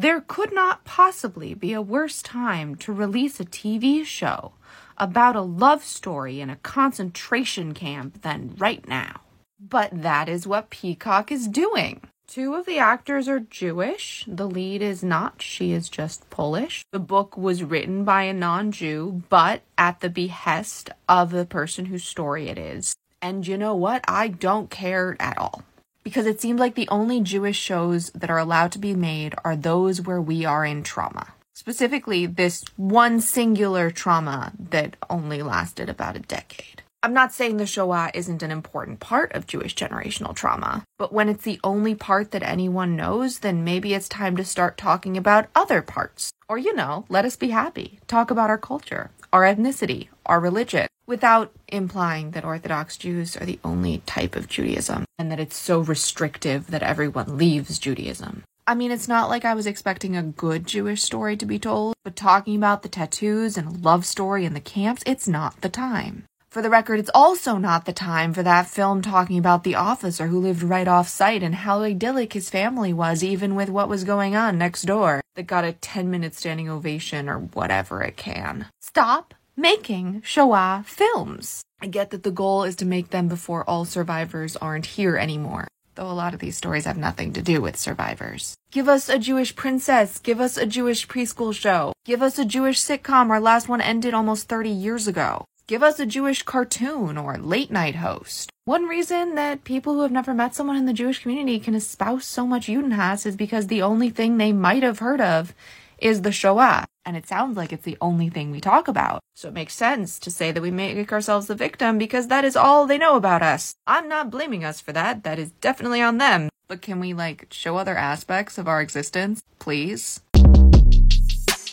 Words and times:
There 0.00 0.20
could 0.20 0.54
not 0.54 0.84
possibly 0.84 1.54
be 1.54 1.72
a 1.72 1.82
worse 1.82 2.22
time 2.22 2.76
to 2.76 2.92
release 2.92 3.40
a 3.40 3.44
TV 3.44 4.04
show 4.04 4.52
about 4.96 5.34
a 5.34 5.40
love 5.40 5.82
story 5.82 6.40
in 6.40 6.50
a 6.50 6.62
concentration 6.62 7.74
camp 7.74 8.22
than 8.22 8.54
right 8.58 8.86
now. 8.86 9.22
But 9.58 9.90
that 10.02 10.28
is 10.28 10.46
what 10.46 10.70
Peacock 10.70 11.32
is 11.32 11.48
doing. 11.48 12.02
Two 12.28 12.54
of 12.54 12.64
the 12.64 12.78
actors 12.78 13.26
are 13.26 13.40
Jewish. 13.40 14.24
The 14.28 14.48
lead 14.48 14.82
is 14.82 15.02
not. 15.02 15.42
She 15.42 15.72
is 15.72 15.88
just 15.88 16.30
Polish. 16.30 16.84
The 16.92 17.00
book 17.00 17.36
was 17.36 17.64
written 17.64 18.04
by 18.04 18.22
a 18.22 18.32
non 18.32 18.70
Jew, 18.70 19.24
but 19.28 19.62
at 19.76 19.98
the 19.98 20.10
behest 20.10 20.90
of 21.08 21.32
the 21.32 21.44
person 21.44 21.86
whose 21.86 22.04
story 22.04 22.48
it 22.48 22.56
is. 22.56 22.94
And 23.20 23.44
you 23.44 23.58
know 23.58 23.74
what? 23.74 24.04
I 24.06 24.28
don't 24.28 24.70
care 24.70 25.16
at 25.18 25.36
all. 25.38 25.64
Because 26.08 26.24
it 26.24 26.40
seems 26.40 26.58
like 26.58 26.74
the 26.74 26.88
only 26.88 27.20
Jewish 27.20 27.58
shows 27.58 28.08
that 28.14 28.30
are 28.30 28.38
allowed 28.38 28.72
to 28.72 28.78
be 28.78 28.94
made 28.94 29.34
are 29.44 29.54
those 29.54 30.00
where 30.00 30.22
we 30.22 30.42
are 30.46 30.64
in 30.64 30.82
trauma. 30.82 31.34
Specifically, 31.52 32.24
this 32.24 32.64
one 32.78 33.20
singular 33.20 33.90
trauma 33.90 34.52
that 34.58 34.96
only 35.10 35.42
lasted 35.42 35.90
about 35.90 36.16
a 36.16 36.20
decade. 36.20 36.82
I'm 37.00 37.14
not 37.14 37.32
saying 37.32 37.58
the 37.58 37.66
Shoah 37.66 38.10
isn't 38.12 38.42
an 38.42 38.50
important 38.50 38.98
part 38.98 39.32
of 39.32 39.46
Jewish 39.46 39.76
generational 39.76 40.34
trauma, 40.34 40.82
but 40.98 41.12
when 41.12 41.28
it's 41.28 41.44
the 41.44 41.60
only 41.62 41.94
part 41.94 42.32
that 42.32 42.42
anyone 42.42 42.96
knows, 42.96 43.38
then 43.38 43.62
maybe 43.62 43.94
it's 43.94 44.08
time 44.08 44.36
to 44.36 44.44
start 44.44 44.76
talking 44.76 45.16
about 45.16 45.46
other 45.54 45.80
parts. 45.80 46.32
Or, 46.48 46.58
you 46.58 46.74
know, 46.74 47.04
let 47.08 47.24
us 47.24 47.36
be 47.36 47.50
happy. 47.50 48.00
Talk 48.08 48.32
about 48.32 48.50
our 48.50 48.58
culture, 48.58 49.12
our 49.32 49.42
ethnicity, 49.42 50.08
our 50.26 50.40
religion, 50.40 50.88
without 51.06 51.52
implying 51.68 52.32
that 52.32 52.44
Orthodox 52.44 52.96
Jews 52.96 53.36
are 53.36 53.46
the 53.46 53.60
only 53.62 53.98
type 53.98 54.34
of 54.34 54.48
Judaism 54.48 55.04
and 55.20 55.30
that 55.30 55.38
it's 55.38 55.56
so 55.56 55.78
restrictive 55.78 56.66
that 56.72 56.82
everyone 56.82 57.38
leaves 57.38 57.78
Judaism. 57.78 58.42
I 58.66 58.74
mean, 58.74 58.90
it's 58.90 59.08
not 59.08 59.30
like 59.30 59.44
I 59.44 59.54
was 59.54 59.68
expecting 59.68 60.16
a 60.16 60.22
good 60.24 60.66
Jewish 60.66 61.02
story 61.02 61.36
to 61.36 61.46
be 61.46 61.60
told, 61.60 61.94
but 62.02 62.16
talking 62.16 62.56
about 62.56 62.82
the 62.82 62.88
tattoos 62.88 63.56
and 63.56 63.84
love 63.84 64.04
story 64.04 64.44
in 64.44 64.54
the 64.54 64.60
camps, 64.60 65.04
it's 65.06 65.28
not 65.28 65.60
the 65.60 65.68
time. 65.68 66.24
For 66.50 66.62
the 66.62 66.70
record, 66.70 66.98
it's 66.98 67.10
also 67.14 67.58
not 67.58 67.84
the 67.84 67.92
time 67.92 68.32
for 68.32 68.42
that 68.42 68.68
film 68.68 69.02
talking 69.02 69.36
about 69.36 69.64
the 69.64 69.74
officer 69.74 70.28
who 70.28 70.40
lived 70.40 70.62
right 70.62 70.88
off 70.88 71.06
site 71.06 71.42
and 71.42 71.54
how 71.54 71.82
idyllic 71.82 72.32
his 72.32 72.48
family 72.48 72.90
was, 72.90 73.22
even 73.22 73.54
with 73.54 73.68
what 73.68 73.90
was 73.90 74.02
going 74.02 74.34
on 74.34 74.56
next 74.56 74.82
door, 74.84 75.20
that 75.34 75.42
got 75.42 75.64
a 75.64 75.74
10 75.74 76.10
minute 76.10 76.34
standing 76.34 76.66
ovation 76.66 77.28
or 77.28 77.38
whatever 77.38 78.02
it 78.02 78.16
can. 78.16 78.64
Stop 78.80 79.34
making 79.58 80.22
Shoah 80.24 80.84
films. 80.86 81.62
I 81.82 81.86
get 81.86 82.10
that 82.10 82.22
the 82.22 82.30
goal 82.30 82.64
is 82.64 82.76
to 82.76 82.86
make 82.86 83.10
them 83.10 83.28
before 83.28 83.68
all 83.68 83.84
survivors 83.84 84.56
aren't 84.56 84.86
here 84.86 85.18
anymore. 85.18 85.68
Though 85.96 86.10
a 86.10 86.16
lot 86.16 86.32
of 86.32 86.40
these 86.40 86.56
stories 86.56 86.86
have 86.86 86.96
nothing 86.96 87.34
to 87.34 87.42
do 87.42 87.60
with 87.60 87.76
survivors. 87.76 88.54
Give 88.70 88.88
us 88.88 89.10
a 89.10 89.18
Jewish 89.18 89.54
princess. 89.54 90.18
Give 90.18 90.40
us 90.40 90.56
a 90.56 90.64
Jewish 90.64 91.06
preschool 91.08 91.52
show. 91.52 91.92
Give 92.06 92.22
us 92.22 92.38
a 92.38 92.44
Jewish 92.46 92.78
sitcom. 92.78 93.28
Our 93.28 93.40
last 93.40 93.68
one 93.68 93.80
ended 93.82 94.14
almost 94.14 94.48
30 94.48 94.70
years 94.70 95.06
ago. 95.06 95.44
Give 95.68 95.82
us 95.82 96.00
a 96.00 96.06
Jewish 96.06 96.44
cartoon 96.44 97.18
or 97.18 97.36
late 97.36 97.70
night 97.70 97.96
host. 97.96 98.50
One 98.64 98.84
reason 98.86 99.34
that 99.34 99.64
people 99.64 99.92
who 99.92 100.00
have 100.00 100.10
never 100.10 100.32
met 100.32 100.54
someone 100.54 100.78
in 100.78 100.86
the 100.86 100.94
Jewish 100.94 101.20
community 101.20 101.60
can 101.60 101.74
espouse 101.74 102.24
so 102.24 102.46
much 102.46 102.68
Judenhass 102.68 103.26
is 103.26 103.36
because 103.36 103.66
the 103.66 103.82
only 103.82 104.08
thing 104.08 104.38
they 104.38 104.50
might 104.50 104.82
have 104.82 105.00
heard 105.00 105.20
of 105.20 105.54
is 105.98 106.22
the 106.22 106.32
Shoah. 106.32 106.86
And 107.04 107.18
it 107.18 107.28
sounds 107.28 107.58
like 107.58 107.70
it's 107.70 107.84
the 107.84 107.98
only 108.00 108.30
thing 108.30 108.50
we 108.50 108.62
talk 108.62 108.88
about. 108.88 109.20
So 109.36 109.48
it 109.48 109.54
makes 109.54 109.74
sense 109.74 110.18
to 110.20 110.30
say 110.30 110.52
that 110.52 110.62
we 110.62 110.70
make 110.70 111.12
ourselves 111.12 111.48
the 111.48 111.54
victim 111.54 111.98
because 111.98 112.28
that 112.28 112.46
is 112.46 112.56
all 112.56 112.86
they 112.86 112.96
know 112.96 113.16
about 113.16 113.42
us. 113.42 113.74
I'm 113.86 114.08
not 114.08 114.30
blaming 114.30 114.64
us 114.64 114.80
for 114.80 114.94
that. 114.94 115.22
That 115.24 115.38
is 115.38 115.50
definitely 115.60 116.00
on 116.00 116.16
them. 116.16 116.48
But 116.66 116.80
can 116.80 116.98
we, 116.98 117.12
like, 117.12 117.46
show 117.50 117.76
other 117.76 117.94
aspects 117.94 118.56
of 118.56 118.68
our 118.68 118.80
existence, 118.80 119.42
please? 119.58 120.22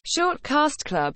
Short 0.07 0.43
Cast 0.43 0.85
Club 0.85 1.13